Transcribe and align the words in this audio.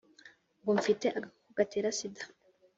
ngo 0.61 0.71
mfite 0.79 1.05
agakoko 1.17 1.49
gatera 1.57 1.89
sida 1.97 2.23